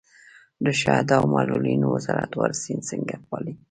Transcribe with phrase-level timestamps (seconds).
[0.65, 3.53] د شهدا او معلولینو وزارت وارثین څنګه پالي؟